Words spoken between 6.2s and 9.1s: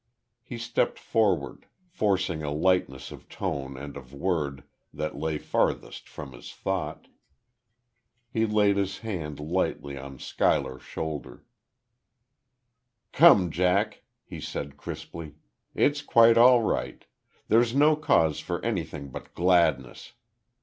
his thought. He laid his